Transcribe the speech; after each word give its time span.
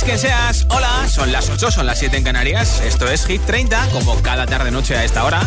Seas 0.00 0.04
quien 0.04 0.18
seas, 0.18 0.66
hola, 0.70 1.06
son 1.08 1.30
las 1.30 1.50
8, 1.50 1.70
son 1.70 1.84
las 1.84 1.98
7 1.98 2.16
en 2.16 2.24
Canarias. 2.24 2.80
Esto 2.80 3.06
es 3.06 3.26
Hit 3.26 3.44
30, 3.44 3.88
como 3.92 4.16
cada 4.22 4.46
tarde 4.46 4.70
noche 4.70 4.96
a 4.96 5.04
esta 5.04 5.24
hora. 5.24 5.46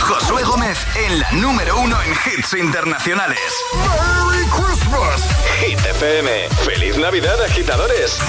Josué 0.00 0.42
Gómez 0.42 0.78
en 1.06 1.20
la 1.20 1.30
número 1.32 1.78
uno 1.78 1.98
en 2.00 2.12
hits 2.12 2.54
internacionales. 2.54 3.38
¡Merry 3.74 4.46
Christmas! 4.46 5.20
Hit 5.60 5.78
FM. 5.78 6.48
¡Feliz 6.64 6.96
Navidad, 6.96 7.36
agitadores! 7.42 8.16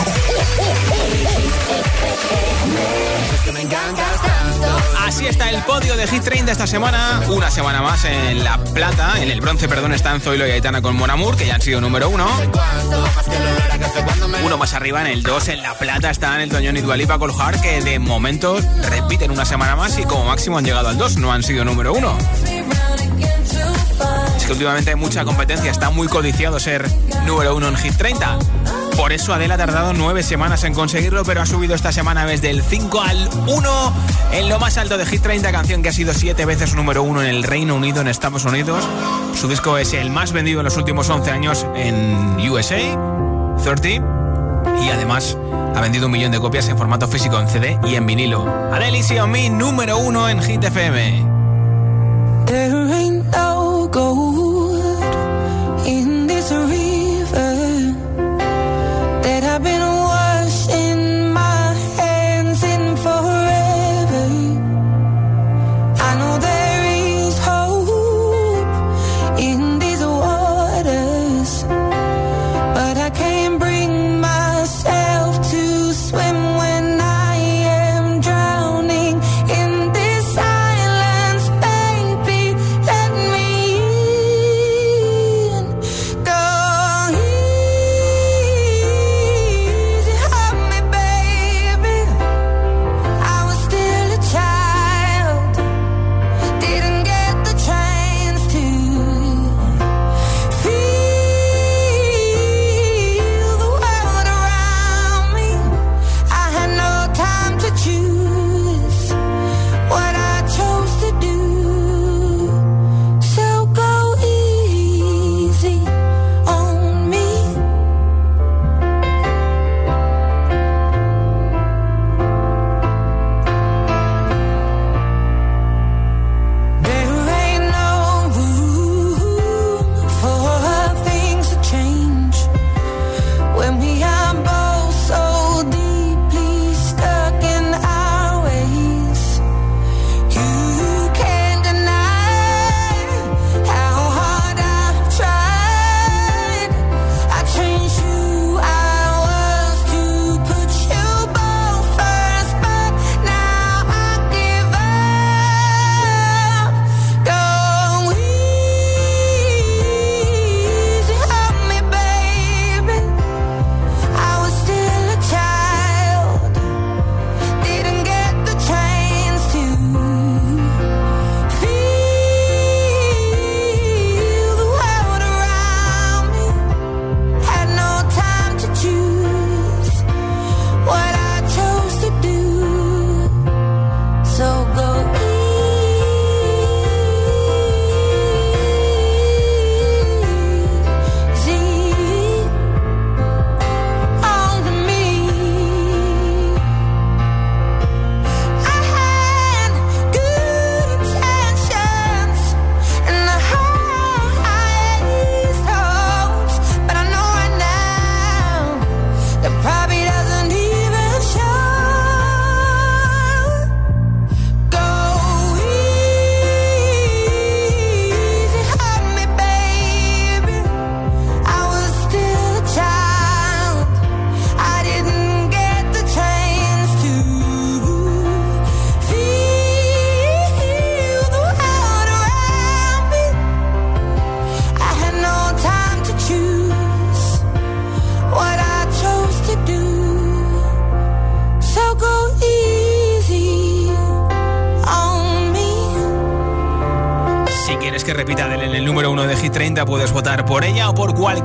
Así 5.06 5.26
está 5.26 5.50
el 5.50 5.62
podio 5.64 5.96
de 5.96 6.08
Hit 6.08 6.24
30 6.24 6.52
esta 6.52 6.68
semana. 6.68 7.22
Una 7.30 7.50
semana 7.50 7.82
más 7.82 8.04
en 8.06 8.44
la 8.44 8.58
plata, 8.58 9.22
en 9.22 9.30
el 9.32 9.42
bronce, 9.42 9.68
perdón, 9.68 9.94
están 9.94 10.22
Zoilo 10.22 10.48
y 10.48 10.52
Aitana 10.52 10.82
con 10.82 10.96
Monamur, 10.96 11.36
que 11.36 11.46
ya 11.46 11.56
han 11.56 11.62
sido 11.62 11.82
número 11.82 12.10
uno. 12.10 12.28
Uno 14.44 14.58
más 14.58 14.74
arriba 14.74 15.02
en 15.02 15.08
el 15.08 15.24
2, 15.24 15.48
en 15.50 15.62
la 15.62 15.74
plata, 15.74 16.10
están 16.10 16.42
el 16.42 16.50
Toñón 16.50 16.78
y 16.78 16.82
Dualipa 16.82 17.18
Coljar, 17.18 17.60
que 17.62 17.82
de 17.82 18.00
momento 18.00 18.60
repiten 18.90 19.32
una 19.32 19.46
semana 19.46 19.76
más 19.76 19.98
y 19.98 20.04
como 20.04 20.26
máximo 20.26 20.58
han 20.58 20.66
llegado 20.66 20.90
al 20.90 20.98
2, 20.98 21.18
no 21.18 21.32
han 21.32 21.44
sido 21.44 21.64
número 21.66 21.94
uno. 21.94 22.18
Es 24.38 24.46
que 24.46 24.52
últimamente 24.52 24.92
hay 24.92 24.96
mucha 24.96 25.26
competencia, 25.26 25.72
está 25.72 25.90
muy 25.90 26.08
codiciado 26.08 26.60
ser 26.60 26.88
número 27.26 27.56
uno 27.56 27.68
en 27.70 27.78
Hit 27.78 27.96
30. 27.96 28.38
Por 28.98 29.14
eso 29.14 29.32
Adele 29.32 29.54
ha 29.54 29.58
tardado 29.58 29.94
nueve 29.94 30.24
semanas 30.24 30.64
en 30.64 30.74
conseguirlo, 30.74 31.24
pero 31.24 31.42
ha 31.42 31.46
subido 31.46 31.76
esta 31.76 31.92
semana 31.92 32.26
desde 32.26 32.50
el 32.50 32.64
5 32.64 33.02
al 33.02 33.30
1 33.46 33.94
en 34.34 34.50
lo 34.50 34.60
más 34.60 34.78
alto 34.78 34.98
de 34.98 35.06
Hit 35.06 35.22
30, 35.22 35.52
canción 35.52 35.84
que 35.84 35.90
ha 35.90 35.94
sido 35.94 36.16
siete 36.16 36.46
veces 36.46 36.74
número 36.74 37.04
uno 37.04 37.22
en 37.22 37.28
el 37.28 37.44
Reino 37.44 37.76
Unido, 37.76 38.02
en 38.02 38.08
Estados 38.08 38.44
Unidos. 38.46 38.84
Su 39.36 39.48
disco 39.48 39.78
es 39.78 39.94
el 39.94 40.10
más 40.10 40.32
vendido 40.32 40.62
en 40.62 40.66
los 40.66 40.78
últimos 40.78 41.10
11 41.10 41.32
años 41.32 41.68
en 41.76 42.38
USA, 42.50 42.80
30, 43.64 43.88
y 44.84 44.90
además 44.90 45.38
ha 45.76 45.80
vendido 45.80 46.08
un 46.08 46.14
millón 46.14 46.32
de 46.32 46.40
copias 46.40 46.68
en 46.68 46.78
formato 46.78 47.08
físico 47.08 47.40
en 47.40 47.48
CD 47.48 47.80
y 47.88 47.96
en 47.96 48.06
vinilo. 48.08 48.48
Adele 48.74 49.00
y 49.08 49.20
On 49.20 49.30
Me, 49.30 49.50
número 49.50 50.00
uno 50.00 50.28
en 50.28 50.42
Hit 50.42 50.64
FM. 50.64 51.26
Puedes 59.60 60.17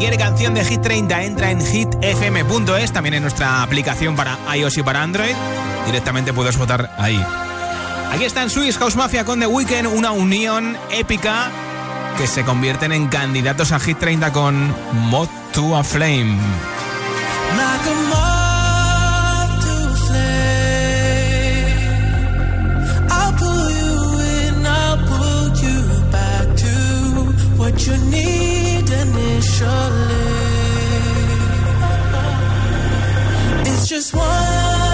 cualquier 0.02 0.28
canción 0.28 0.54
de 0.54 0.64
Hit 0.64 0.80
30. 0.80 1.22
Entra 1.22 1.50
en 1.52 1.60
hitfm.es, 1.64 2.92
también 2.92 3.14
en 3.14 3.22
nuestra 3.22 3.62
aplicación 3.62 4.16
para 4.16 4.36
iOS 4.52 4.78
y 4.78 4.82
para 4.82 5.00
Android. 5.00 5.32
Directamente 5.86 6.32
puedes 6.32 6.58
votar 6.58 6.90
ahí. 6.98 7.24
Aquí 8.10 8.24
está 8.24 8.42
en 8.42 8.50
Swiss 8.50 8.78
House 8.78 8.96
Mafia 8.96 9.24
con 9.24 9.38
The 9.38 9.46
Weeknd, 9.46 9.86
una 9.86 10.10
unión 10.10 10.76
épica 10.90 11.52
que 12.18 12.26
se 12.26 12.42
convierten 12.42 12.90
en 12.90 13.06
candidatos 13.06 13.70
a 13.70 13.78
Hit 13.78 13.98
30 14.00 14.32
con 14.32 14.74
Mod 15.08 15.28
to 15.52 15.76
a 15.76 15.84
Flame. 15.84 16.36
naturally. 29.62 30.22
It's 33.70 33.88
just 33.88 34.14
one. 34.14 34.91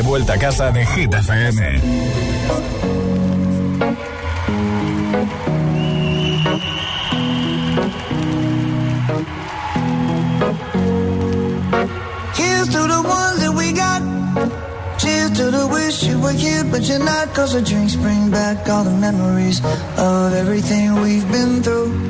De 0.00 0.06
vuelta 0.06 0.32
a 0.32 0.38
casa 0.38 0.70
de 0.70 0.86
Hit 0.86 1.12
FM. 1.12 1.60
To 12.70 12.86
the 12.86 13.02
ones 13.02 13.40
that 13.40 13.52
we 13.56 13.72
got. 13.72 14.00
Cheers 14.98 15.30
to 15.38 15.50
the 15.50 15.66
wish 15.66 16.04
you 16.04 16.20
were 16.20 16.32
here, 16.32 16.62
but 16.64 16.82
you're 16.88 17.04
not. 17.04 17.34
Cause 17.34 17.52
the 17.52 17.62
drinks 17.62 17.96
bring 17.96 18.30
back 18.30 18.68
all 18.68 18.84
the 18.84 18.96
memories 18.96 19.60
of 19.96 20.32
everything 20.34 21.00
we've 21.02 21.28
been 21.32 21.62
through. 21.62 22.09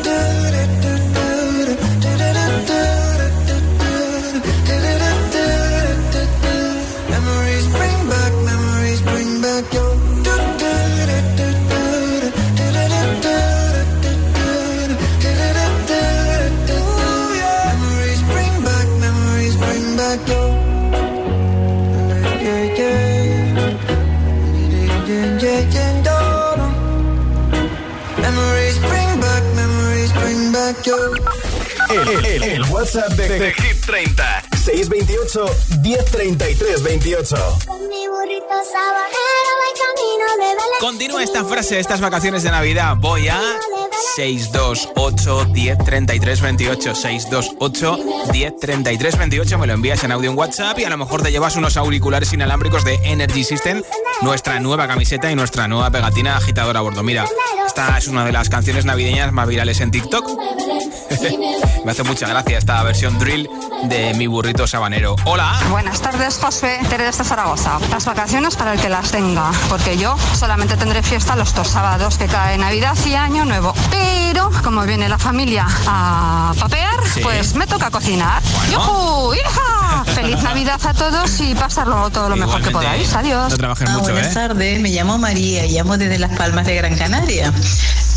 Your. 30.83 31.21
El, 31.89 32.25
el- 32.25 32.43
el 32.43 32.63
WhatsApp 32.69 33.09
de, 33.13 33.27
de 33.39 33.53
Hit 33.53 33.85
30 33.85 34.43
628 34.63 35.45
1033 35.81 36.83
28 36.83 37.35
Con 37.65 37.89
mi 37.89 38.07
burrito 38.07 38.45
sabanero 38.71 39.51
voy 39.57 39.73
camino 39.79 40.25
de 40.37 40.55
Belén. 40.55 40.79
Continúa 40.79 41.23
esta 41.23 41.43
frase 41.43 41.75
de 41.75 41.81
estas 41.81 41.99
vacaciones 41.99 42.43
de 42.43 42.51
Navidad. 42.51 42.95
Voy 42.97 43.27
a 43.27 43.41
628 44.15 45.45
1033 45.53 46.41
28. 46.41 46.95
628 46.95 47.97
1033 48.31 49.17
28. 49.17 49.57
Me 49.57 49.67
lo 49.67 49.73
envías 49.73 50.03
en 50.03 50.11
audio 50.11 50.29
en 50.31 50.37
WhatsApp 50.37 50.79
y 50.79 50.85
a 50.85 50.89
lo 50.89 50.97
mejor 50.97 51.21
te 51.23 51.31
llevas 51.31 51.55
unos 51.55 51.75
auriculares 51.77 52.31
inalámbricos 52.31 52.83
de 52.85 52.95
Energy 53.03 53.43
System, 53.43 53.81
nuestra 54.21 54.59
nueva 54.59 54.87
camiseta 54.87 55.29
y 55.31 55.35
nuestra 55.35 55.67
nueva 55.67 55.89
pegatina 55.91 56.37
agitadora 56.37 56.79
a 56.79 56.83
bordo. 56.83 57.03
Mira, 57.03 57.25
esta 57.71 57.97
es 57.97 58.07
una 58.09 58.25
de 58.25 58.33
las 58.33 58.49
canciones 58.49 58.83
navideñas 58.83 59.31
más 59.31 59.47
virales 59.47 59.79
en 59.79 59.91
TikTok. 59.91 60.25
Me 61.85 61.91
hace 61.91 62.03
mucha 62.03 62.27
gracia 62.27 62.57
esta 62.57 62.83
versión 62.83 63.17
drill 63.17 63.49
de 63.83 64.13
mi 64.15 64.27
burrito 64.27 64.67
sabanero. 64.67 65.15
Hola. 65.23 65.57
Buenas 65.69 66.01
tardes, 66.01 66.37
José. 66.37 66.79
Tere 66.89 67.05
desde 67.05 67.23
Zaragoza. 67.23 67.79
Las 67.89 68.05
vacaciones 68.05 68.55
para 68.57 68.73
el 68.73 68.81
que 68.81 68.89
las 68.89 69.11
tenga, 69.11 69.51
porque 69.69 69.97
yo 69.97 70.15
solamente 70.37 70.75
tendré 70.75 71.01
fiesta 71.01 71.35
los 71.37 71.55
dos 71.55 71.69
sábados 71.69 72.17
que 72.17 72.27
cae 72.27 72.57
Navidad 72.57 72.97
y 73.05 73.15
Año 73.15 73.45
Nuevo. 73.45 73.73
Pero 73.89 74.51
como 74.63 74.83
viene 74.83 75.07
la 75.07 75.17
familia 75.17 75.65
a 75.87 76.53
papear, 76.59 76.91
Sí. 77.13 77.21
pues 77.21 77.55
me 77.55 77.65
toca 77.67 77.89
cocinar. 77.89 78.41
Bueno. 78.69 79.33
¡Hija! 79.33 80.03
Feliz 80.13 80.41
Navidad 80.43 80.79
a 80.85 80.93
todos 80.93 81.39
y 81.41 81.55
pasarlo 81.55 82.09
todo 82.09 82.29
lo 82.29 82.35
mejor 82.35 82.61
que 82.61 82.69
podáis. 82.69 83.13
Adiós. 83.15 83.49
No 83.51 83.57
trabajes 83.57 83.89
Ah, 83.89 83.93
mucho, 83.97 84.11
buenas 84.11 84.31
¿eh? 84.31 84.33
tardes, 84.33 84.79
me 84.81 84.89
llamo 84.89 85.17
María 85.17 85.65
y 85.65 85.71
llamo 85.71 85.97
desde 85.97 86.19
Las 86.19 86.31
Palmas 86.37 86.65
de 86.65 86.75
Gran 86.75 86.95
Canaria. 86.97 87.51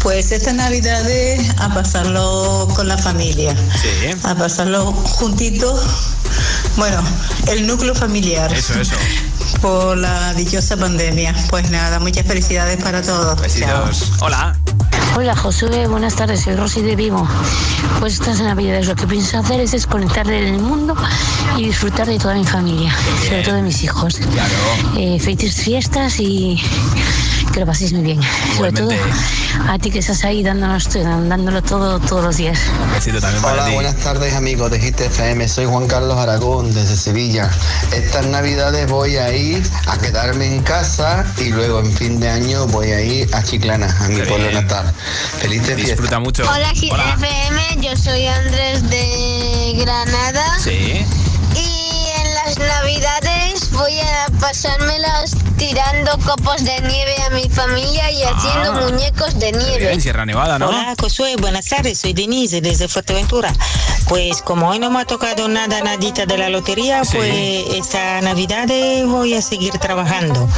Pues 0.02 0.32
esta 0.32 0.52
Navidad 0.52 1.08
es 1.08 1.48
a 1.58 1.72
pasarlo 1.72 2.68
con 2.76 2.88
la 2.88 2.98
familia, 2.98 3.54
Sí. 3.80 4.10
a 4.22 4.34
pasarlo 4.34 4.92
juntito, 4.92 5.80
bueno, 6.76 7.02
el 7.48 7.66
núcleo 7.66 7.94
familiar. 7.94 8.52
Eso, 8.52 8.74
eso. 8.80 8.94
Por 9.62 9.96
la 9.96 10.34
dichosa 10.34 10.76
pandemia. 10.76 11.34
Pues 11.48 11.70
nada, 11.70 11.98
muchas 12.00 12.26
felicidades 12.26 12.82
para 12.82 13.00
todos. 13.00 13.34
Chao. 13.36 13.42
Besitos. 13.42 14.12
Hola. 14.20 14.54
Hola 15.16 15.36
Josué, 15.36 15.86
buenas 15.86 16.16
tardes, 16.16 16.40
soy 16.40 16.56
Rosy 16.56 16.82
de 16.82 16.96
Vigo. 16.96 17.26
Pues 18.00 18.14
estas 18.14 18.40
navidades 18.40 18.88
lo 18.88 18.96
que 18.96 19.06
pienso 19.06 19.38
hacer 19.38 19.60
es 19.60 19.70
desconectar 19.70 20.26
del 20.26 20.54
mundo 20.54 20.96
y 21.56 21.66
disfrutar 21.66 22.08
de 22.08 22.18
toda 22.18 22.34
mi 22.34 22.44
familia, 22.44 22.92
sobre 23.24 23.42
todo 23.44 23.54
de 23.54 23.62
mis 23.62 23.80
hijos. 23.84 24.16
Claro. 24.16 24.52
Eh, 24.98 25.20
felices 25.20 25.54
fiestas 25.54 26.18
y 26.18 26.60
que 27.54 27.60
lo 27.60 27.66
paséis 27.66 27.92
muy 27.92 28.02
bien. 28.02 28.20
Sobre 28.56 28.72
todo 28.72 28.88
a 29.68 29.78
ti 29.78 29.90
que 29.92 30.00
estás 30.00 30.24
ahí 30.24 30.42
dándonos, 30.42 30.88
dándolo 30.92 31.62
todo 31.62 32.00
todos 32.00 32.24
los 32.24 32.36
días. 32.36 32.58
Un 32.82 32.92
besito 32.92 33.20
también 33.20 33.40
para 33.42 33.54
Hola, 33.54 33.66
ti. 33.66 33.74
buenas 33.74 33.96
tardes 33.96 34.34
amigos 34.34 34.70
de 34.72 34.80
Hit 34.80 35.00
FM, 35.00 35.46
soy 35.48 35.66
Juan 35.66 35.86
Carlos 35.86 36.18
Aragón 36.18 36.74
desde 36.74 36.96
Sevilla. 36.96 37.48
Estas 37.92 38.26
navidades 38.26 38.90
voy 38.90 39.16
a 39.18 39.32
ir 39.32 39.62
a 39.86 39.96
quedarme 39.98 40.46
en 40.46 40.62
casa 40.64 41.24
y 41.38 41.50
luego 41.50 41.78
en 41.78 41.92
fin 41.92 42.18
de 42.18 42.28
año 42.28 42.66
voy 42.66 42.90
a 42.90 43.00
ir 43.00 43.32
a 43.32 43.42
Chiclana, 43.44 43.86
a 44.00 44.08
mi 44.08 44.16
Qué 44.16 44.22
pueblo 44.24 44.48
bien. 44.48 44.62
natal. 44.62 44.92
Felices. 45.38 45.76
Disfruta 45.76 46.18
mucho. 46.18 46.42
Hola. 46.50 46.72
FM, 46.72 47.76
yo 47.80 47.96
soy 47.96 48.26
Andrés 48.26 48.82
de 48.90 49.74
Granada 49.78 50.58
Sí. 50.58 51.04
y 51.54 52.08
en 52.20 52.34
las 52.34 52.58
navidades 52.58 53.53
voy 53.74 53.98
a 54.00 54.26
pasármelas 54.40 55.32
ti- 55.32 55.64
tirando 55.74 56.12
copos 56.24 56.62
de 56.64 56.80
nieve 56.82 57.14
a 57.26 57.30
mi 57.30 57.48
familia 57.48 58.10
y 58.10 58.22
haciendo 58.22 58.72
Ah. 58.72 58.80
muñecos 58.90 59.38
de 59.38 59.52
nieve. 59.52 59.92
En 59.92 60.00
Sierra 60.00 60.24
Nevada, 60.26 60.58
¿no? 60.58 60.68
Hola, 60.68 60.94
Josué, 61.00 61.36
buenas 61.36 61.66
tardes, 61.66 61.98
soy 62.00 62.12
Denise 62.12 62.60
desde 62.60 62.86
Fuerteventura. 62.88 63.52
Pues 64.08 64.42
como 64.42 64.68
hoy 64.68 64.78
no 64.78 64.90
me 64.90 65.00
ha 65.00 65.04
tocado 65.06 65.48
nada, 65.48 65.80
nadita 65.82 66.26
de 66.26 66.36
la 66.38 66.48
lotería, 66.50 67.04
Sí. 67.04 67.16
pues 67.16 67.64
esta 67.74 68.20
Navidad 68.20 68.70
eh, 68.70 69.04
voy 69.06 69.34
a 69.34 69.42
seguir 69.42 69.72
trabajando. 69.78 70.48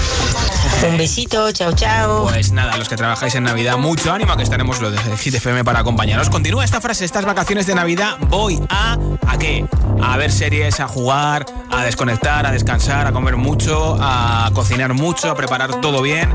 Un 0.84 0.98
besito, 0.98 1.50
chao, 1.52 1.72
chao. 1.72 2.24
Pues 2.24 2.52
nada, 2.52 2.76
los 2.76 2.88
que 2.88 2.96
trabajáis 2.96 3.34
en 3.34 3.44
Navidad, 3.44 3.78
mucho 3.78 4.12
ánimo 4.12 4.36
que 4.36 4.42
estaremos 4.42 4.80
los 4.80 4.92
de 4.92 5.16
Hit 5.16 5.34
FM 5.34 5.64
para 5.64 5.80
acompañaros. 5.80 6.28
Continúa 6.28 6.64
esta 6.64 6.80
frase, 6.80 7.04
estas 7.04 7.24
vacaciones 7.24 7.66
de 7.66 7.74
Navidad 7.74 8.16
voy 8.28 8.60
a... 8.68 8.98
¿A 9.26 9.38
qué? 9.38 9.64
A 10.02 10.16
ver 10.16 10.30
series, 10.30 10.80
a 10.80 10.86
jugar, 10.86 11.46
a 11.70 11.84
desconectar, 11.84 12.46
a 12.46 12.52
descansar, 12.52 13.06
a 13.06 13.12
comer 13.12 13.36
mucho, 13.36 13.96
a 14.00 14.50
cocinar 14.54 14.92
mucho, 14.92 15.30
a 15.30 15.34
preparar 15.34 15.80
todo 15.80 16.02
bien, 16.02 16.30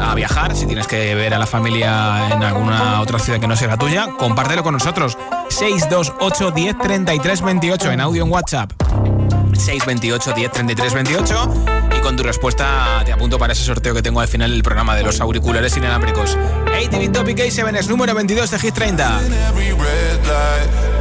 a 0.00 0.14
viajar. 0.14 0.56
Si 0.56 0.66
tienes 0.66 0.86
que 0.86 1.14
ver 1.14 1.34
a 1.34 1.38
la 1.38 1.46
familia 1.46 2.28
en 2.32 2.42
alguna 2.42 3.00
otra 3.00 3.18
ciudad 3.18 3.38
que 3.38 3.46
no 3.46 3.56
sea 3.56 3.68
la 3.68 3.76
tuya, 3.76 4.08
compártelo 4.18 4.62
con 4.62 4.72
nosotros. 4.72 5.18
628 5.50 6.50
10 6.50 6.78
33 6.78 7.42
28 7.42 7.92
en 7.92 8.00
audio 8.00 8.24
en 8.24 8.32
WhatsApp. 8.32 8.72
628 9.52 10.32
10 10.32 10.50
33 10.50 10.94
28 10.94 11.54
y 11.70 11.73
con 12.04 12.16
tu 12.16 12.22
respuesta 12.22 13.02
te 13.06 13.12
apunto 13.12 13.38
para 13.38 13.54
ese 13.54 13.64
sorteo 13.64 13.94
que 13.94 14.02
tengo 14.02 14.20
al 14.20 14.28
final 14.28 14.50
del 14.50 14.62
programa 14.62 14.94
de 14.94 15.02
los 15.02 15.22
auriculares 15.22 15.74
inalámbricos. 15.74 16.36
ATV 16.36 17.10
Topic 17.10 17.38
A7 17.38 17.74
es 17.78 17.88
número 17.88 18.14
22 18.14 18.50
de 18.50 18.58
Hit 18.58 18.74
30. 18.74 19.20
every 19.48 19.70
red 19.72 20.26
light. 20.26 20.94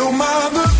You 0.00 0.06
feel 0.06 0.12
my 0.12 0.79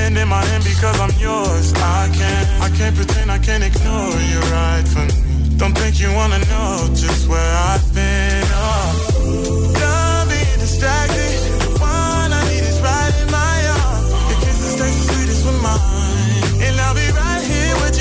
Hand 0.00 0.16
in 0.16 0.28
my 0.28 0.42
hand 0.50 0.64
because 0.64 0.98
I'm 1.04 1.14
yours. 1.20 1.72
I 1.74 2.10
can't, 2.18 2.48
I 2.66 2.68
can't 2.76 2.96
pretend 2.96 3.30
I 3.30 3.38
can't 3.38 3.64
ignore 3.70 4.16
you 4.32 4.40
right 4.56 4.86
from 4.92 5.06
me. 5.08 5.14
Don't 5.60 5.76
think 5.76 6.00
you 6.00 6.10
wanna 6.18 6.38
know 6.50 6.88
just 6.94 7.28
where 7.28 7.52
I've 7.70 7.86
been. 7.94 8.29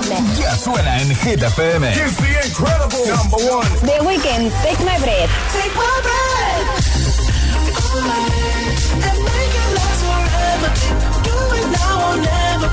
Ya 0.00 0.56
suena 0.56 0.98
en 1.02 1.14
Hit 1.14 1.42
FM. 1.42 1.84
Here's 1.92 2.16
the 2.16 2.46
incredible 2.46 3.04
number 3.06 3.36
one. 3.52 3.68
The 3.84 4.00
Weeknd, 4.00 4.50
Take 4.62 4.80
My 4.84 4.98
Breath. 4.98 5.30
Take 5.52 5.74
my 5.74 6.00
breath 6.00 7.02
and 9.04 9.18
make 9.20 9.54
it 9.60 9.70
last 9.76 10.02
forever. 10.08 10.70
Do 11.22 11.36
it 11.58 11.66
now 11.76 12.08
or 12.08 12.16
never. 12.16 12.68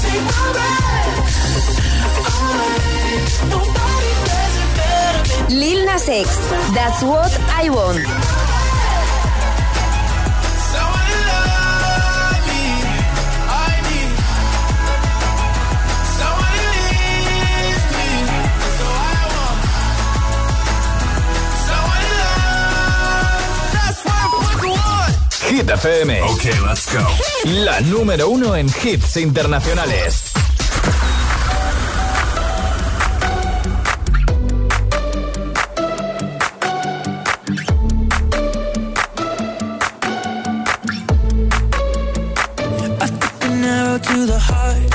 Take 0.00 0.24
my 0.24 0.52
breath 0.56 1.08
Nobody 3.50 4.10
does 4.24 4.54
it 4.56 4.70
better. 4.78 5.54
Lil 5.54 5.84
Nas 5.84 6.08
X, 6.08 6.28
That's 6.72 7.02
What 7.02 7.38
I 7.52 7.68
Want. 7.68 8.37
Hit 25.58 25.70
FM. 25.70 26.22
Ok, 26.22 26.44
let's 26.68 26.86
go. 26.92 27.04
La 27.64 27.80
número 27.80 28.28
uno 28.28 28.54
en 28.54 28.68
hits 28.68 29.16
internacionales. 29.16 30.30
to 44.00 44.26
the 44.26 44.38
heart. 44.38 44.92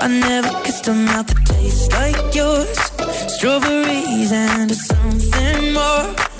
I 0.00 0.06
never 0.06 0.48
kissed 0.62 0.86
a 0.86 0.94
mouth 0.94 1.26
that 1.26 1.44
tastes 1.44 1.90
like 1.90 2.36
yours. 2.36 2.78
Strawberries 3.34 4.30
and 4.30 4.72
something 4.72 5.74
more. 5.74 6.37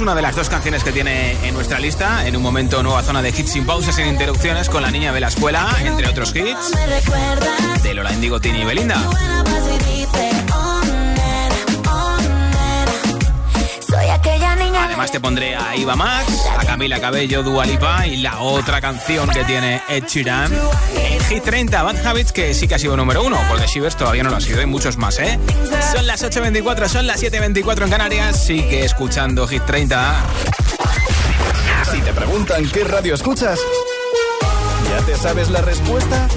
Shivers, 0.00 0.02
una 0.02 0.14
de 0.14 0.22
las 0.22 0.34
dos 0.34 0.48
canciones 0.48 0.82
que 0.82 0.92
tiene 0.92 1.32
en 1.46 1.54
nuestra 1.54 1.78
lista. 1.78 2.26
En 2.26 2.36
un 2.36 2.42
momento, 2.42 2.82
nueva 2.82 3.02
zona 3.02 3.22
de 3.22 3.30
hits 3.30 3.52
sin 3.52 3.66
pausas, 3.66 3.94
sin 3.94 4.06
interrupciones, 4.06 4.68
con 4.68 4.82
la 4.82 4.90
niña 4.90 5.12
de 5.12 5.20
la 5.20 5.28
escuela, 5.28 5.68
entre 5.82 6.08
otros 6.08 6.34
hits. 6.34 6.72
De 7.82 7.94
Lola 7.94 8.12
Indigo, 8.12 8.40
Tini 8.40 8.60
y 8.60 8.64
Belinda. 8.64 9.00
Además 14.82 15.12
te 15.12 15.20
pondré 15.20 15.56
a 15.56 15.76
Iva 15.76 15.96
Max, 15.96 16.46
a 16.58 16.64
Camila 16.64 17.00
Cabello, 17.00 17.42
Dua 17.42 17.64
Lipa 17.64 18.06
y 18.06 18.18
la 18.18 18.40
otra 18.40 18.80
canción 18.80 19.28
que 19.30 19.44
tiene 19.44 19.82
Ed 19.88 20.04
Sheeran. 20.06 20.52
Hit 21.28 21.44
30, 21.44 21.82
Bad 21.82 22.06
Habits, 22.06 22.32
que 22.32 22.54
sí 22.54 22.66
que 22.66 22.74
ha 22.74 22.78
sido 22.78 22.96
número 22.96 23.22
uno, 23.22 23.38
porque 23.48 23.66
Shivers 23.66 23.96
todavía 23.96 24.22
no 24.22 24.30
lo 24.30 24.36
ha 24.36 24.40
sido, 24.40 24.60
y 24.60 24.66
muchos 24.66 24.96
más, 24.96 25.18
¿eh? 25.18 25.38
Son 25.92 26.06
las 26.06 26.24
8.24, 26.24 26.88
son 26.88 27.06
las 27.06 27.22
7.24 27.22 27.84
en 27.84 27.90
Canarias, 27.90 28.44
sigue 28.44 28.84
escuchando 28.84 29.46
Hit 29.46 29.64
30. 29.64 30.24
Si 31.92 32.00
te 32.00 32.12
preguntan 32.12 32.68
qué 32.70 32.84
radio 32.84 33.14
escuchas, 33.14 33.58
¿ya 34.88 35.04
te 35.04 35.16
sabes 35.16 35.50
la 35.50 35.60
respuesta? 35.60 36.28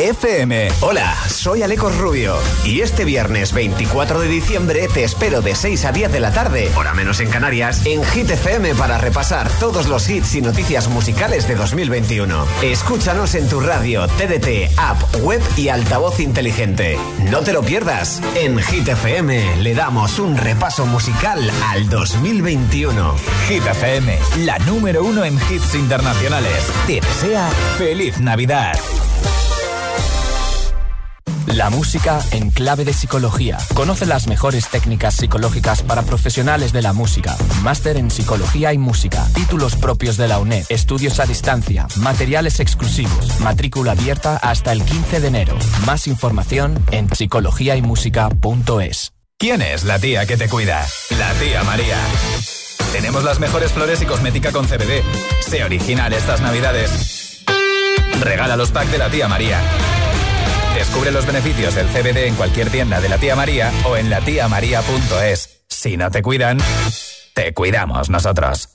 FM. 0.00 0.68
Hola, 0.80 1.14
soy 1.28 1.62
Alecos 1.62 1.94
Rubio 1.98 2.36
y 2.64 2.80
este 2.80 3.04
viernes 3.04 3.52
24 3.52 4.20
de 4.20 4.28
diciembre 4.28 4.88
te 4.92 5.04
espero 5.04 5.42
de 5.42 5.54
6 5.54 5.84
a 5.84 5.92
10 5.92 6.10
de 6.10 6.20
la 6.20 6.32
tarde, 6.32 6.70
hora 6.74 6.94
menos 6.94 7.20
en 7.20 7.28
Canarias, 7.28 7.84
en 7.84 8.02
Hit 8.02 8.30
FM 8.30 8.74
para 8.76 8.96
repasar 8.96 9.50
todos 9.60 9.88
los 9.88 10.08
hits 10.08 10.36
y 10.36 10.40
noticias 10.40 10.88
musicales 10.88 11.46
de 11.46 11.54
2021. 11.54 12.46
Escúchanos 12.62 13.34
en 13.34 13.46
tu 13.50 13.60
radio, 13.60 14.06
TDT, 14.06 14.72
app, 14.78 15.16
web 15.22 15.42
y 15.58 15.68
altavoz 15.68 16.18
inteligente. 16.18 16.96
No 17.30 17.40
te 17.40 17.52
lo 17.52 17.62
pierdas. 17.62 18.22
En 18.36 18.58
Hit 18.58 18.88
FM 18.88 19.56
le 19.56 19.74
damos 19.74 20.18
un 20.18 20.38
repaso 20.38 20.86
musical 20.86 21.50
al 21.68 21.90
2021. 21.90 23.16
Hit 23.48 23.66
FM, 23.66 24.18
la 24.38 24.58
número 24.60 25.04
uno 25.04 25.24
en 25.24 25.34
hits 25.34 25.74
internacionales. 25.74 26.72
Te 26.86 27.00
desea 27.02 27.50
feliz 27.76 28.18
Navidad. 28.18 28.72
La 31.46 31.70
música 31.70 32.20
en 32.30 32.50
clave 32.50 32.84
de 32.84 32.92
psicología. 32.92 33.58
Conoce 33.74 34.06
las 34.06 34.26
mejores 34.26 34.68
técnicas 34.68 35.16
psicológicas 35.16 35.82
para 35.82 36.02
profesionales 36.02 36.72
de 36.72 36.82
la 36.82 36.92
música. 36.92 37.36
Máster 37.62 37.96
en 37.96 38.10
psicología 38.10 38.72
y 38.72 38.78
música. 38.78 39.26
Títulos 39.34 39.76
propios 39.76 40.16
de 40.16 40.28
la 40.28 40.38
UNED. 40.38 40.64
Estudios 40.68 41.18
a 41.20 41.26
distancia. 41.26 41.86
Materiales 41.96 42.60
exclusivos. 42.60 43.40
Matrícula 43.40 43.92
abierta 43.92 44.36
hasta 44.36 44.72
el 44.72 44.84
15 44.84 45.20
de 45.20 45.28
enero. 45.28 45.56
Más 45.86 46.06
información 46.06 46.82
en 46.90 47.08
psicologiaymusica.es. 47.08 49.12
¿Quién 49.38 49.62
es 49.62 49.84
la 49.84 49.98
tía 49.98 50.26
que 50.26 50.36
te 50.36 50.48
cuida? 50.48 50.86
La 51.18 51.32
tía 51.34 51.64
María. 51.64 51.96
Tenemos 52.92 53.24
las 53.24 53.40
mejores 53.40 53.72
flores 53.72 54.02
y 54.02 54.06
cosmética 54.06 54.52
con 54.52 54.66
CBD. 54.66 55.02
Sé 55.48 55.64
original 55.64 56.12
estas 56.12 56.40
navidades. 56.40 57.42
Regala 58.20 58.56
los 58.56 58.70
packs 58.70 58.92
de 58.92 58.98
la 58.98 59.08
tía 59.08 59.28
María. 59.28 59.60
Descubre 60.74 61.10
los 61.10 61.26
beneficios 61.26 61.74
del 61.74 61.86
CBD 61.88 62.26
en 62.26 62.34
cualquier 62.34 62.70
tienda 62.70 63.00
de 63.00 63.08
la 63.08 63.18
tía 63.18 63.36
María 63.36 63.72
o 63.86 63.96
en 63.96 64.10
latiamaría.es. 64.10 65.64
Si 65.68 65.96
no 65.96 66.10
te 66.10 66.22
cuidan, 66.22 66.58
te 67.34 67.52
cuidamos 67.54 68.10
nosotros. 68.10 68.68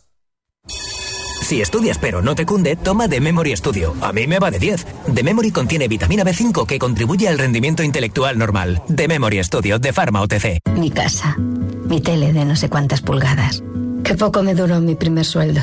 Si 1.46 1.62
estudias 1.62 2.00
pero 2.00 2.24
no 2.24 2.34
te 2.34 2.44
cunde, 2.46 2.76
toma 2.76 3.08
The 3.08 3.22
Memory 3.22 3.56
Studio. 3.56 3.94
A 4.02 4.12
mí 4.12 4.26
me 4.26 4.40
va 4.40 4.50
de 4.50 4.58
10. 4.58 4.86
The 5.14 5.22
Memory 5.22 5.52
contiene 5.52 5.88
vitamina 5.88 6.24
B5 6.24 6.66
que 6.66 6.80
contribuye 6.80 7.28
al 7.28 7.38
rendimiento 7.38 7.84
intelectual 7.84 8.40
normal. 8.40 8.82
The 8.94 9.08
Memory 9.08 9.44
Studio 9.44 9.78
de 9.78 9.94
Pharma 9.94 10.22
OTC. 10.22 10.60
Mi 10.76 10.90
casa. 10.90 11.36
Mi 11.38 12.02
tele 12.02 12.34
de 12.34 12.46
no 12.46 12.56
sé 12.56 12.68
cuántas 12.68 13.02
pulgadas. 13.02 13.62
Qué 14.04 14.16
poco 14.16 14.42
me 14.42 14.56
duró 14.56 14.80
mi 14.82 14.96
primer 14.96 15.26
sueldo. 15.26 15.62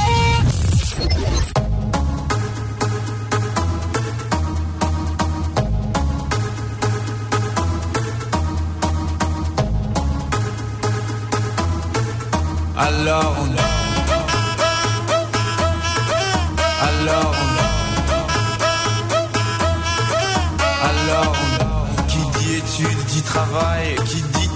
Alors 12.81 13.35
on 13.39 13.49
Alors 16.87 17.35
Alors 20.89 21.35
Qui 22.07 22.17
dit 22.39 22.55
études 22.55 23.05
dit 23.05 23.21
travail 23.21 23.95
Qui 24.05 24.21
dit 24.23 24.30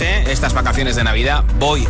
Estas 0.00 0.54
vacaciones 0.54 0.96
de 0.96 1.04
Navidad, 1.04 1.44
voy 1.58 1.84
a... 1.84 1.89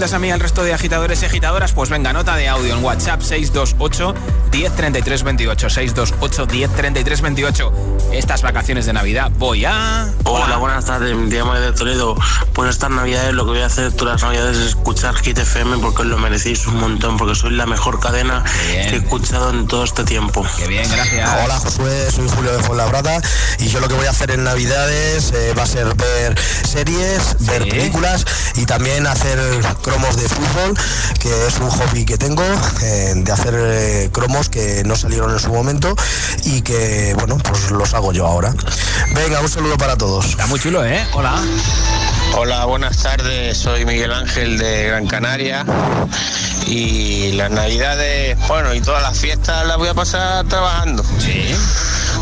a 0.00 0.18
mí 0.18 0.30
al 0.30 0.40
resto 0.40 0.62
de 0.64 0.72
agitadores 0.72 1.22
y 1.22 1.26
agitadoras? 1.26 1.72
Pues 1.72 1.90
venga, 1.90 2.14
nota 2.14 2.34
de 2.34 2.48
audio 2.48 2.74
en 2.74 2.82
WhatsApp 2.82 3.20
628 3.20 4.14
103328 4.50 5.68
628 5.68 6.46
103328 6.46 7.72
Estas 8.10 8.40
vacaciones 8.40 8.86
de 8.86 8.94
Navidad 8.94 9.30
voy 9.36 9.66
a... 9.66 10.10
Hola, 10.24 10.56
buenas 10.56 10.86
tardes, 10.86 11.14
mi 11.14 11.30
llamo 11.30 11.52
de 11.54 11.72
Toledo. 11.72 12.16
Pues 12.54 12.70
estas 12.70 12.90
Navidades 12.90 13.34
lo 13.34 13.44
que 13.44 13.50
voy 13.50 13.60
a 13.60 13.66
hacer 13.66 13.92
todas 13.92 14.14
las 14.14 14.22
Navidades 14.22 14.56
es 14.56 14.66
escuchar 14.68 15.14
Hit 15.16 15.36
FM 15.36 15.78
porque 15.78 16.00
os 16.00 16.08
lo 16.08 16.16
merecéis 16.16 16.66
un 16.66 16.76
montón, 16.76 17.18
porque 17.18 17.34
sois 17.34 17.52
la 17.52 17.66
mejor 17.66 18.00
cadena 18.00 18.42
que 18.70 18.80
he 18.80 18.96
escuchado 18.96 19.50
en 19.50 19.66
todo 19.66 19.84
este 19.84 20.04
tiempo. 20.04 20.46
Qué 20.56 20.66
bien, 20.66 20.90
gracias. 20.90 21.30
Hola 21.44 21.58
Josué, 21.58 22.10
soy 22.10 22.26
Julio 22.26 22.56
de 22.56 22.62
Fuenlabrada 22.62 23.20
y 23.58 23.68
yo 23.68 23.80
lo 23.80 23.88
que 23.88 23.94
voy 23.94 24.06
a 24.06 24.10
hacer 24.10 24.30
en 24.30 24.44
Navidades 24.44 25.30
eh, 25.32 25.52
va 25.58 25.64
a 25.64 25.66
ser 25.66 25.94
ver 25.94 26.40
series, 26.40 27.36
ver 27.40 27.68
películas 27.68 28.24
y 28.56 28.64
también 28.64 29.06
hacer 29.06 29.38
cromos 29.90 30.16
de 30.16 30.28
fútbol, 30.28 30.78
que 31.18 31.46
es 31.46 31.58
un 31.58 31.68
hobby 31.68 32.04
que 32.04 32.16
tengo, 32.16 32.44
eh, 32.82 33.12
de 33.16 33.32
hacer 33.32 33.54
eh, 33.56 34.08
cromos 34.12 34.48
que 34.48 34.84
no 34.84 34.94
salieron 34.94 35.32
en 35.32 35.40
su 35.40 35.52
momento 35.52 35.96
y 36.44 36.62
que, 36.62 37.12
bueno, 37.18 37.38
pues 37.38 37.72
los 37.72 37.92
hago 37.94 38.12
yo 38.12 38.24
ahora. 38.26 38.54
Venga, 39.14 39.40
un 39.40 39.48
saludo 39.48 39.76
para 39.76 39.96
todos. 39.96 40.26
Está 40.26 40.46
muy 40.46 40.60
chulo, 40.60 40.84
¿eh? 40.84 41.04
Hola. 41.12 41.42
Hola, 42.36 42.64
buenas 42.66 42.98
tardes. 42.98 43.58
Soy 43.58 43.84
Miguel 43.84 44.12
Ángel 44.12 44.58
de 44.58 44.84
Gran 44.84 45.08
Canaria 45.08 45.64
y 46.66 47.32
las 47.32 47.50
navidades, 47.50 48.38
bueno, 48.46 48.72
y 48.72 48.80
todas 48.80 49.02
las 49.02 49.18
fiestas 49.18 49.66
las 49.66 49.76
voy 49.76 49.88
a 49.88 49.94
pasar 49.94 50.46
trabajando. 50.46 51.02
Sí. 51.18 51.52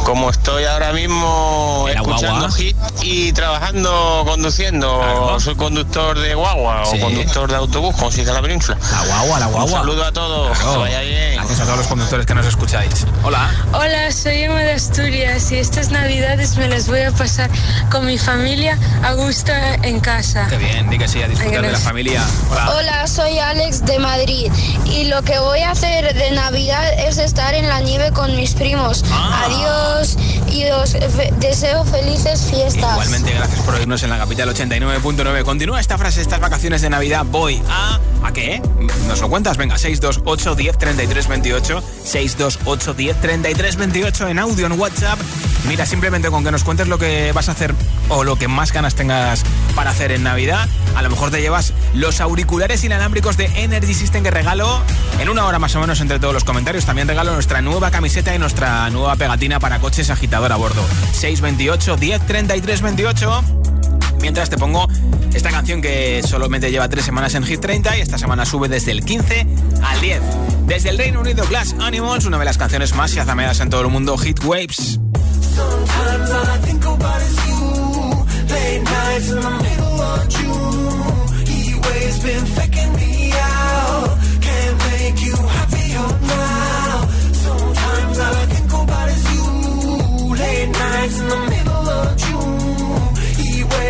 Como 0.04 0.30
estoy 0.30 0.64
ahora 0.64 0.92
mismo 0.94 1.86
escuchando 1.92 2.50
hit 2.52 2.76
y 3.02 3.32
trabajando, 3.32 4.24
conduciendo. 4.26 5.38
Soy 5.40 5.54
conductor 5.54 6.18
de 6.18 6.34
guagua 6.34 6.82
o 6.82 7.00
conductor 7.00 7.50
de 7.50 7.56
autobús, 7.56 7.94
como 7.96 8.10
se 8.10 8.20
dice 8.20 8.32
la 8.32 8.42
península. 8.42 8.78
La 8.90 9.04
guagua, 9.04 9.40
la 9.40 9.46
guagua. 9.46 9.64
Un 9.64 9.70
saludo 9.70 10.04
a 10.04 10.12
todos. 10.12 10.58
Que 10.58 10.76
vaya 10.76 11.00
bien. 11.00 11.34
Gracias 11.36 11.60
a 11.60 11.64
todos 11.64 11.78
los 11.78 11.86
conductores 11.86 12.26
que 12.26 12.34
nos 12.34 12.46
escucháis. 12.46 13.06
Hola. 13.22 13.50
Hola, 13.72 14.10
soy 14.12 14.42
Emma 14.42 14.60
de 14.60 14.72
Asturias 14.72 15.50
y 15.52 15.56
estas 15.56 15.90
navidades 15.90 16.56
me 16.56 16.68
las 16.68 16.88
voy 16.88 17.00
a 17.00 17.10
pasar 17.12 17.50
con 17.90 18.06
mi 18.06 18.18
familia 18.18 18.78
a 19.02 19.12
gusto 19.14 19.52
en 19.82 20.00
casa. 20.00 20.46
Qué 20.48 20.56
bien, 20.56 20.90
di 20.90 20.98
que 20.98 21.08
sí, 21.08 21.22
a 21.22 21.28
disfrutar 21.28 21.62
de 21.62 21.72
la 21.72 21.78
familia. 21.78 22.22
Hola. 22.50 22.70
Hola, 22.76 23.06
soy 23.06 23.38
Alex 23.38 23.84
de 23.84 23.98
Madrid 23.98 24.52
y 24.84 25.04
lo 25.04 25.22
que 25.22 25.38
voy 25.38 25.60
a 25.60 25.70
hacer 25.70 26.14
de 26.14 26.30
Navidad 26.32 26.92
es 26.98 27.18
estar 27.18 27.54
en 27.54 27.68
la 27.68 27.80
nieve 27.80 28.12
con 28.12 28.34
mis 28.36 28.54
primos. 28.54 29.04
Ah. 29.10 29.44
Adiós 29.46 30.16
y 30.52 30.64
os 30.70 30.96
deseo 31.40 31.84
felices 31.84 32.46
fiestas. 32.50 32.92
Igualmente, 32.92 33.32
gracias 33.32 33.60
por 33.62 33.74
oírnos 33.74 34.02
en 34.02 34.10
la 34.10 34.18
capital 34.18 34.48
89.9. 34.54 35.44
Continúa 35.44 35.80
esta 35.80 35.98
frase, 35.98 36.20
estas 36.20 36.40
vacaciones 36.40 36.82
de 36.82 36.90
Navidad. 36.90 37.24
Voy 37.24 37.60
a... 37.68 37.98
¿A 38.22 38.32
qué? 38.32 38.60
¿Nos 39.06 39.20
lo 39.20 39.28
cuentas? 39.28 39.56
Venga, 39.56 39.78
628 39.78 40.54
10 40.54 40.78
33 40.78 41.28
28. 41.28 41.82
628 42.04 42.94
10 42.94 43.20
33 43.20 43.76
28 43.76 44.28
en 44.28 44.38
audio 44.38 44.66
en 44.66 44.72
WhatsApp. 44.72 45.18
Mira, 45.66 45.86
simplemente 45.86 46.30
con 46.30 46.44
que 46.44 46.50
nos 46.50 46.64
cuentes 46.64 46.88
lo 46.88 46.98
que 46.98 47.32
vas 47.32 47.48
a 47.48 47.52
hacer 47.52 47.74
o 48.08 48.24
lo 48.24 48.36
que 48.36 48.48
más 48.48 48.72
ganas 48.72 48.94
tengas 48.94 49.44
para 49.74 49.90
hacer 49.90 50.12
en 50.12 50.22
Navidad, 50.22 50.68
a 50.96 51.02
lo 51.02 51.10
mejor 51.10 51.30
te 51.30 51.40
llevas 51.40 51.72
los 51.94 52.20
auriculares 52.20 52.82
inalámbricos 52.84 53.36
de 53.36 53.46
Energy 53.56 53.94
System 53.94 54.22
que 54.22 54.30
regalo 54.30 54.82
en 55.20 55.28
una 55.28 55.46
hora 55.46 55.58
más 55.58 55.74
o 55.76 55.80
menos 55.80 56.00
entre 56.00 56.18
todos 56.18 56.34
los 56.34 56.44
comentarios. 56.44 56.86
También 56.86 57.06
regalo 57.06 57.32
nuestra 57.32 57.60
nueva 57.60 57.90
camiseta 57.90 58.34
y 58.34 58.38
nuestra 58.38 58.88
nueva 58.90 59.16
pegatina 59.16 59.60
para 59.60 59.78
coches 59.78 60.10
a 60.46 60.56
bordo. 60.56 60.82
628 61.12 61.96
10 61.96 62.26
33 62.26 62.82
28. 62.82 63.44
Mientras 64.20 64.48
te 64.48 64.56
pongo 64.56 64.88
esta 65.34 65.50
canción 65.50 65.82
que 65.82 66.22
solamente 66.24 66.70
lleva 66.70 66.88
tres 66.88 67.04
semanas 67.04 67.34
en 67.34 67.44
Hit 67.44 67.60
30 67.60 67.98
y 67.98 68.00
esta 68.00 68.18
semana 68.18 68.46
sube 68.46 68.68
desde 68.68 68.92
el 68.92 69.04
15 69.04 69.46
al 69.82 70.00
10. 70.00 70.22
Desde 70.66 70.90
el 70.90 70.98
Reino 70.98 71.20
Unido, 71.20 71.44
Glass 71.48 71.74
Animals, 71.80 72.24
una 72.24 72.38
de 72.38 72.44
las 72.44 72.56
canciones 72.56 72.94
más 72.94 73.14
chazameadas 73.14 73.60
en 73.60 73.70
todo 73.70 73.82
el 73.82 73.88
mundo, 73.88 74.16
Hit 74.16 74.42
Waves. 74.44 75.00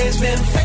He 0.09 0.21
waves 0.21 0.21
been 0.23 0.58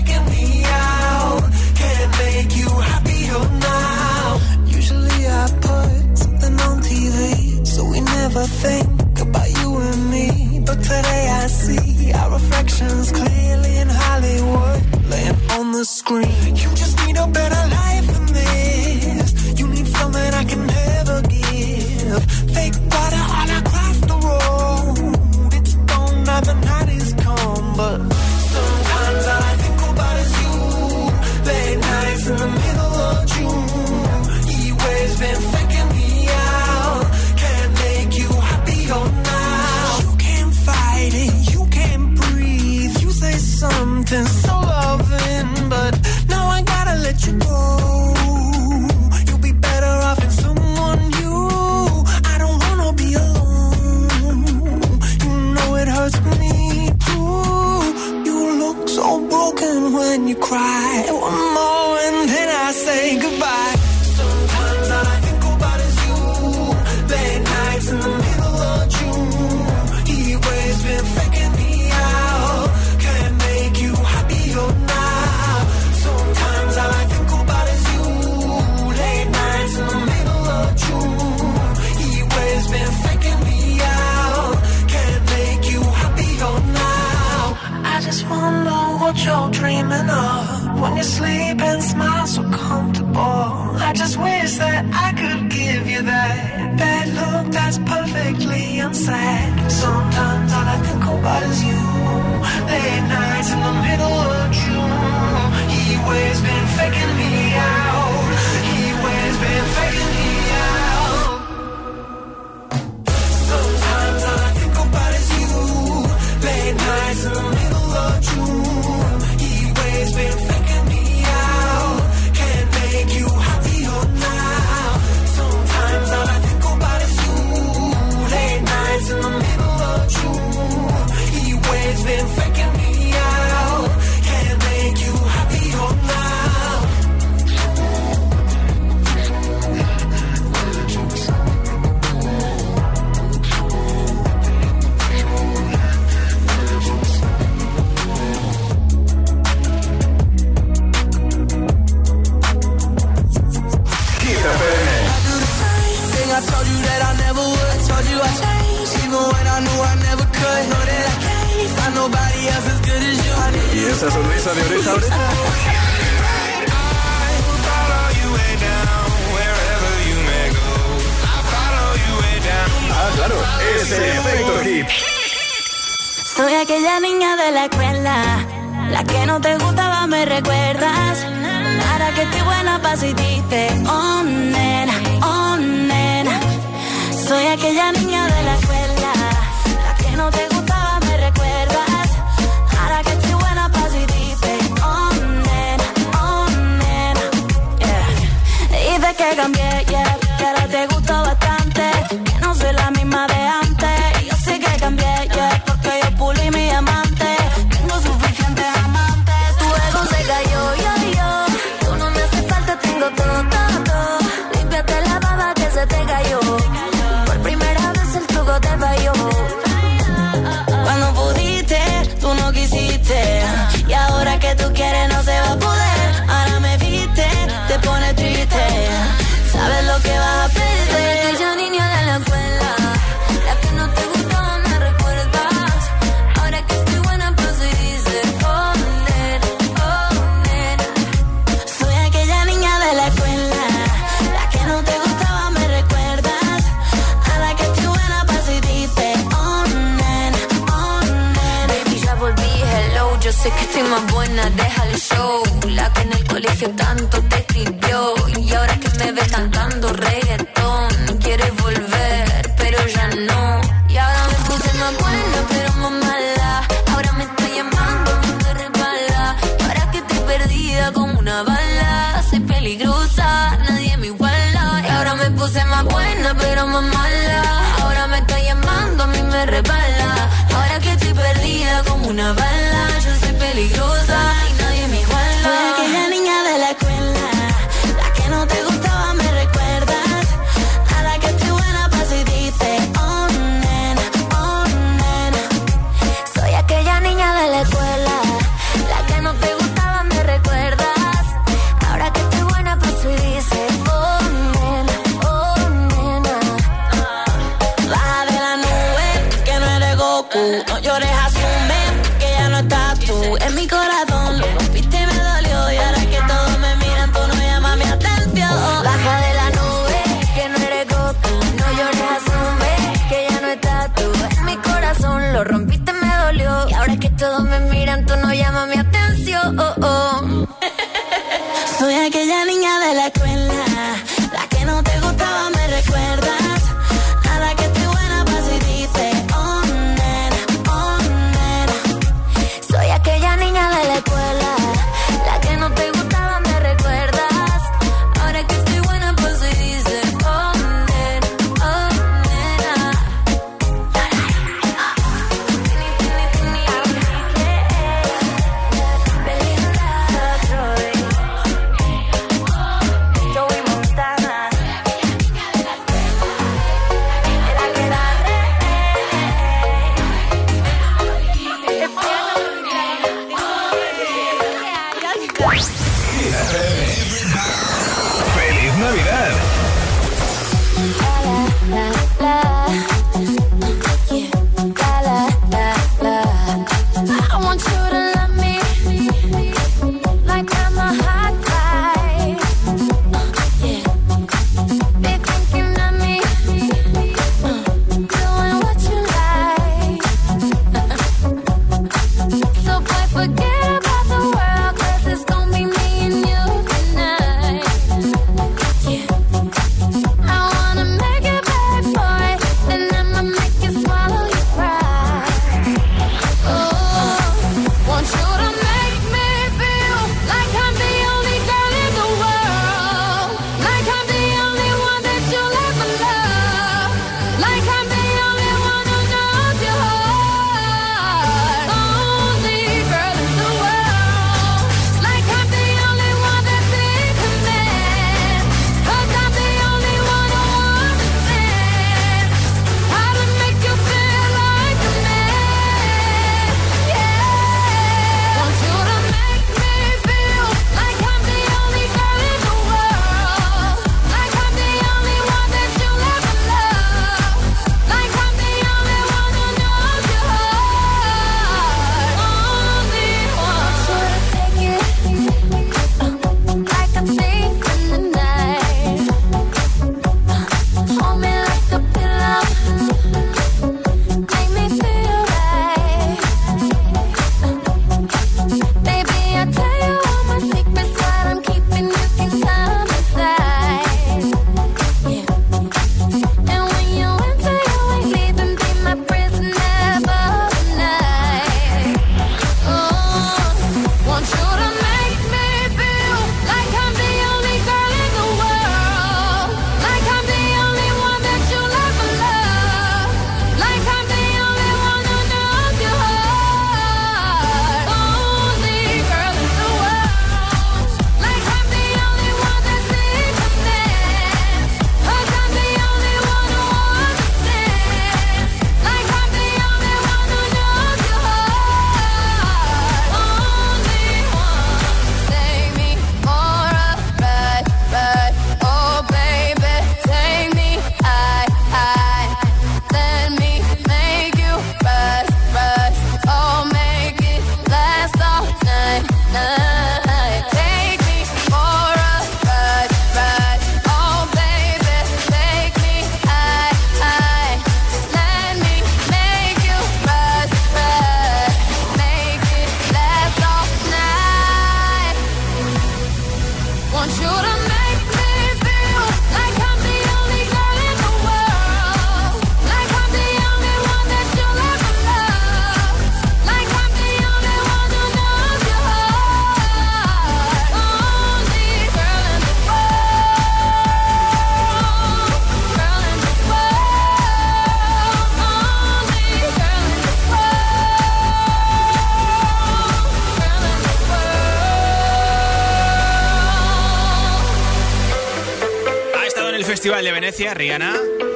Festival 589.84 590.06
de 590.06 590.12
Venecia, 590.14 590.54
Rihanna. 590.54 590.94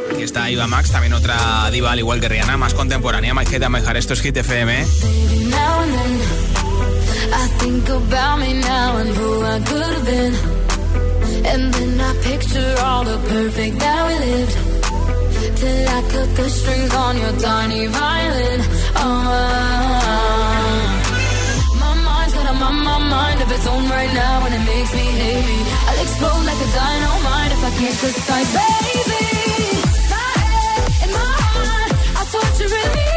Aquí 0.09 0.23
está 0.23 0.49
Iva 0.49 0.67
Max, 0.67 0.89
también 0.89 1.11
otra 1.11 1.69
diva 1.69 1.91
al 1.91 1.99
igual 1.99 2.21
que 2.21 2.29
Rihanna, 2.29 2.55
más 2.55 2.73
contemporánea. 2.73 3.33
My 3.33 3.43
Head 3.43 3.97
esto 3.97 4.13
es 4.13 4.21
Hit 4.21 4.37
FM. 4.37 4.85
Lived. 14.21 14.57
Till 15.57 15.87
I 15.89 16.01
cut 16.07 16.29
the 16.37 16.95
on 16.95 17.17
your 17.17 17.33
tiny 17.41 17.87
violin. 17.87 18.61
Oh, 18.95 19.57
mind 23.09 23.41
of 23.41 23.51
its 23.51 23.67
own 23.67 23.89
right 23.89 24.13
now 24.13 24.45
and 24.45 24.55
it 24.55 24.65
makes 24.65 24.93
me 24.93 25.01
hate 25.01 25.45
me. 25.45 25.76
I'll 25.97 26.03
explode 26.03 26.45
like 26.45 26.61
a 26.61 26.71
dynamite 26.73 27.51
if 27.53 27.63
I 27.63 27.71
can't 27.71 27.99
decide, 27.99 28.45
baby. 28.53 29.81
My 30.13 30.31
head 30.45 30.91
and 31.01 31.11
my 31.11 31.35
heart 31.55 33.16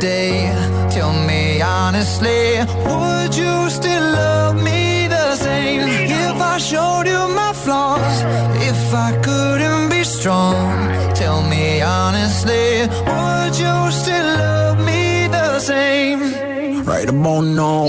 today, 0.00 0.48
tell 0.90 1.12
me 1.12 1.60
honestly, 1.60 2.58
would 2.88 3.34
you 3.36 3.68
still 3.68 4.02
love 4.12 4.56
me 4.56 5.06
the 5.08 5.36
same? 5.36 5.80
If 5.80 6.36
I 6.40 6.56
showed 6.58 7.06
you 7.06 7.22
my 7.34 7.52
flaws, 7.52 8.22
if 8.70 8.94
I 8.94 9.10
couldn't 9.22 9.90
be 9.90 10.02
strong, 10.04 10.88
tell 11.14 11.42
me 11.42 11.82
honestly, 11.82 12.88
would 13.10 13.54
you 13.64 13.76
still 14.00 14.28
love 14.44 14.78
me 14.86 15.28
the 15.28 15.58
same? 15.58 16.84
Right 16.84 17.08
about 17.08 17.42
now. 17.42 17.86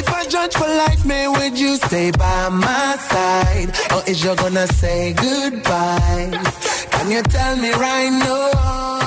If 0.00 0.08
I 0.08 0.24
judge 0.26 0.54
for 0.54 0.68
life, 0.68 1.04
man, 1.04 1.32
would 1.32 1.58
you 1.58 1.76
stay 1.76 2.12
by 2.12 2.48
my 2.50 2.96
side? 3.10 3.70
Or 3.92 4.02
is 4.08 4.22
you 4.22 4.34
gonna 4.36 4.68
say 4.68 5.12
goodbye? 5.12 6.30
Can 6.92 7.10
you 7.10 7.22
tell 7.22 7.56
me 7.56 7.70
right 7.72 8.10
now? 8.10 9.01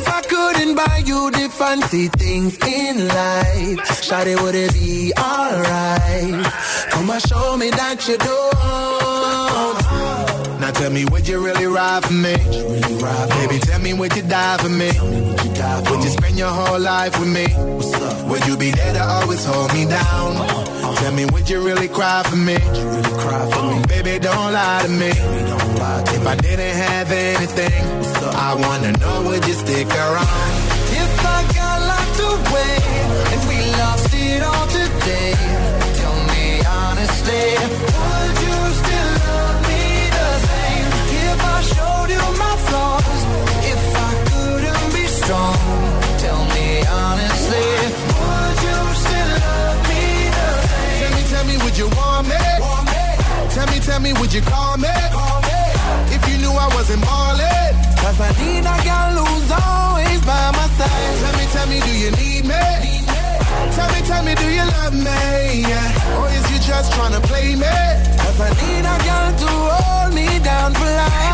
If 0.00 0.08
I 0.08 0.22
couldn't 0.22 0.74
buy 0.76 1.02
you 1.04 1.30
the 1.30 1.50
fancy 1.50 2.08
things 2.08 2.56
in 2.66 3.06
life, 3.08 3.80
Shawty, 4.06 4.40
would 4.42 4.54
it 4.54 4.72
be 4.72 5.12
alright? 5.18 6.44
Come 6.90 7.10
and 7.10 7.22
show 7.22 7.56
me 7.58 7.68
that 7.70 8.08
you 8.08 8.16
now 8.16 8.89
tell 10.80 10.90
me, 10.90 11.04
would 11.12 11.28
you 11.28 11.38
really 11.44 11.66
ride 11.66 12.02
for 12.04 12.12
me? 12.12 12.34
Really 12.34 12.94
ride 13.04 13.28
Baby, 13.36 13.58
tell 13.60 13.80
me, 13.80 13.92
would 13.92 14.16
you 14.16 14.22
die 14.22 14.56
for 14.56 14.70
me? 14.70 14.88
Would 14.88 15.44
you, 15.44 15.52
for 15.84 15.90
would 15.90 16.04
you 16.04 16.10
spend 16.10 16.38
your 16.38 16.48
whole 16.48 16.80
life 16.80 17.12
with 17.20 17.28
me? 17.28 17.46
Would 18.30 18.46
you 18.46 18.56
be 18.56 18.70
there 18.70 18.94
to 18.94 19.04
always 19.04 19.44
hold 19.44 19.72
me 19.74 19.84
down? 19.84 20.30
Tell 20.96 21.12
me, 21.12 21.24
would 21.32 21.48
you 21.50 21.60
really 21.68 21.88
cry 21.88 22.22
for 22.22 22.36
me? 22.36 22.56
Really 22.56 23.14
cry 23.22 23.44
for 23.52 23.62
me? 23.68 23.82
Baby, 23.92 24.18
don't 24.20 24.52
lie 24.52 24.82
to 24.84 24.88
me. 24.88 25.12
Lie 25.80 26.02
to 26.06 26.14
if. 26.14 26.26
I 26.26 26.36
didn't 26.36 26.76
have 26.88 27.12
anything, 27.12 27.72
I 28.48 28.54
wanna 28.54 28.92
know, 29.00 29.16
would 29.28 29.46
you 29.46 29.54
stick 29.54 29.88
around? 29.88 30.52
If 31.02 31.12
I 31.36 31.40
got 31.58 31.76
locked 31.92 32.20
away 32.34 32.76
and 33.32 33.40
we 33.50 33.58
lost 33.82 34.10
it 34.14 34.42
all 34.42 34.66
today, 34.78 35.32
tell 35.98 36.18
me 36.32 36.46
honestly, 36.80 37.44
would 38.00 38.36
you 38.46 38.59
strong, 45.30 45.54
tell 46.18 46.42
me 46.56 46.82
honestly, 46.90 47.70
would 48.18 48.58
you 48.66 48.78
still 49.02 49.30
love 49.46 49.80
me 49.90 50.04
the 50.34 50.46
same? 50.66 50.98
Tell 50.98 51.12
me, 51.14 51.22
tell 51.30 51.44
me, 51.46 51.54
would 51.62 51.76
you 51.78 51.88
want 51.98 52.26
me? 52.26 52.42
Want 52.58 52.86
me? 52.90 53.04
Tell 53.54 53.66
me, 53.70 53.78
tell 53.78 54.00
me, 54.00 54.10
would 54.18 54.32
you 54.34 54.42
call 54.42 54.76
me? 54.76 54.90
Call 55.14 55.38
me. 55.46 55.60
If 56.16 56.22
you 56.28 56.36
knew 56.42 56.50
I 56.50 56.66
wasn't 56.74 57.02
ballin'. 57.06 57.74
Cause 58.02 58.18
I 58.18 58.30
need 58.42 58.64
a 58.74 58.76
girl 58.82 59.14
who's 59.22 59.50
always 59.54 60.20
by 60.26 60.46
my 60.58 60.66
side. 60.78 61.14
Tell 61.22 61.34
me, 61.38 61.44
tell 61.54 61.68
me, 61.72 61.78
do 61.86 61.92
you 62.02 62.10
need 62.20 62.44
me? 62.50 62.64
Need 62.90 63.06
me? 63.06 63.22
Tell 63.76 63.88
me, 63.94 64.00
tell 64.10 64.22
me, 64.26 64.34
do 64.34 64.48
you 64.58 64.66
love 64.78 64.94
me? 65.08 65.22
Yeah. 65.70 66.18
Or 66.18 66.26
is 66.36 66.44
you 66.50 66.58
just 66.58 66.90
trying 66.94 67.14
to 67.14 67.22
play 67.30 67.54
me? 67.54 67.76
Cause 68.22 68.38
I 68.48 68.50
need 68.62 68.84
a 68.94 68.96
girl 69.06 69.30
to 69.42 69.50
hold 69.78 70.10
me 70.12 70.26
down 70.42 70.74
for 70.74 70.90
life. 70.90 71.30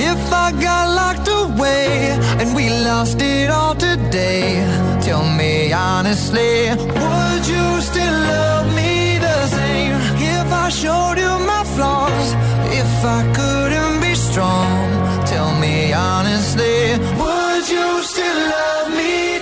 If 0.00 0.32
I 0.32 0.52
got 0.52 0.94
locked 0.94 1.28
away 1.28 2.16
and 2.40 2.54
we 2.54 2.70
lost 2.84 3.20
it 3.20 3.50
all 3.50 3.74
today, 3.74 4.62
tell 5.02 5.24
me 5.24 5.72
honestly, 5.72 6.70
would 6.70 7.44
you 7.54 7.80
still 7.80 8.18
love 8.34 8.66
me 8.74 9.18
the 9.18 9.46
same? 9.48 9.94
If 10.36 10.52
I 10.52 10.68
showed 10.68 11.18
you 11.18 11.32
my 11.52 11.64
flaws, 11.74 12.28
if 12.70 13.04
I 13.04 13.20
couldn't 13.34 14.00
be 14.00 14.14
strong, 14.14 15.26
tell 15.26 15.52
me 15.58 15.92
honestly, 15.92 16.92
would 17.20 17.68
you 17.68 18.02
still 18.02 18.40
love 18.54 18.90
me? 18.96 19.37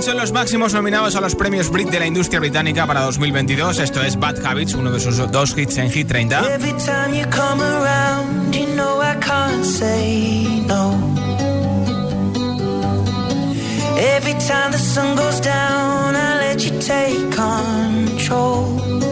Son 0.00 0.16
los 0.16 0.32
máximos 0.32 0.72
nominados 0.72 1.14
a 1.16 1.20
los 1.20 1.34
premios 1.36 1.70
Brit 1.70 1.88
de 1.88 2.00
la 2.00 2.06
industria 2.06 2.40
británica 2.40 2.86
para 2.86 3.02
2022. 3.02 3.78
Esto 3.78 4.02
es 4.02 4.18
Bad 4.18 4.44
Habits, 4.44 4.74
uno 4.74 4.90
de 4.90 4.98
sus 4.98 5.18
dos 5.30 5.56
hits 5.56 5.76
en 5.76 5.90
Hit 5.90 6.08
30. 6.08 6.54
Every 6.54 6.72
time 6.72 7.14
you 7.14 7.24
come 7.30 7.62
around, 7.62 8.52
you 8.52 8.66
know 8.74 9.00
I 9.00 9.14
can't 9.20 9.64
say 9.64 10.64
no. 10.66 10.94
Every 14.16 14.32
time 14.32 14.72
the 14.72 14.78
sun 14.78 15.14
goes 15.14 15.40
down, 15.40 16.16
I 16.16 16.38
let 16.40 16.64
you 16.64 16.76
take 16.80 17.30
control. 17.30 19.11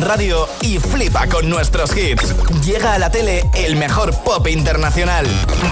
Radio 0.00 0.48
y 0.62 0.78
flipa 0.78 1.26
con 1.26 1.48
nuestros 1.48 1.96
hits. 1.96 2.34
Llega 2.64 2.94
a 2.94 2.98
la 2.98 3.10
tele 3.10 3.44
el 3.54 3.76
mejor 3.76 4.14
pop 4.22 4.46
internacional. 4.48 5.26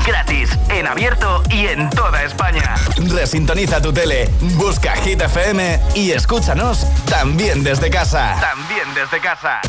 Gratis, 0.06 0.50
en 0.68 0.86
abierto 0.86 1.42
y 1.50 1.66
en 1.66 1.90
toda 1.90 2.22
España. 2.22 2.74
Resintoniza 2.96 3.80
tu 3.80 3.92
tele, 3.92 4.28
busca 4.56 4.94
Hit 4.96 5.20
FM 5.20 5.80
y 5.94 6.12
escúchanos 6.12 6.86
también 7.06 7.62
desde 7.64 7.90
casa. 7.90 8.36
También 8.40 8.94
desde 8.94 9.20
casa. 9.20 9.60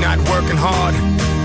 not 0.00 0.18
working 0.28 0.56
hard. 0.56 0.94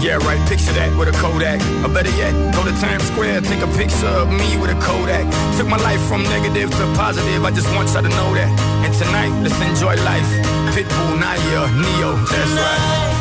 Yeah, 0.04 0.18
right, 0.18 0.42
picture 0.50 0.74
that 0.74 0.98
with 0.98 1.10
a 1.10 1.16
Kodak. 1.22 1.62
Or 1.86 1.90
better 1.94 2.10
yet, 2.18 2.34
go 2.54 2.64
to 2.66 2.72
Times 2.82 3.04
Square, 3.04 3.42
take 3.42 3.62
a 3.62 3.72
picture 3.78 4.08
of 4.08 4.30
me 4.30 4.58
with 4.58 4.72
a 4.72 4.80
Kodak. 4.82 5.26
Took 5.58 5.68
my 5.68 5.78
life 5.78 6.02
from 6.08 6.24
negative 6.24 6.70
to 6.72 6.86
positive, 6.94 7.44
I 7.44 7.52
just 7.52 7.70
want 7.76 7.90
y'all 7.94 8.02
to 8.02 8.10
know 8.10 8.34
that. 8.34 8.50
And 8.86 8.94
tonight, 8.94 9.34
let's 9.42 9.60
enjoy 9.62 9.96
life. 10.04 10.61
Pitbull, 10.72 11.20
Naya, 11.20 11.68
Neo, 11.76 12.16
that's 12.32 12.52
right. 12.54 13.21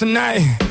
tonight. 0.00 0.69